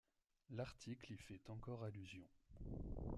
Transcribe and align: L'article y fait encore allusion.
L'article 0.49 1.13
y 1.13 1.17
fait 1.17 1.47
encore 1.51 1.83
allusion. 1.83 2.23